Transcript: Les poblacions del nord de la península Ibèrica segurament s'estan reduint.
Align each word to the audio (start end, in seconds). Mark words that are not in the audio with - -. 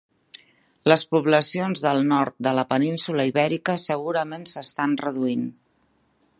Les 0.91 1.03
poblacions 1.11 1.83
del 1.87 2.01
nord 2.13 2.35
de 2.49 2.55
la 2.61 2.65
península 2.73 3.27
Ibèrica 3.33 3.77
segurament 3.87 4.51
s'estan 4.55 4.97
reduint. 5.07 5.49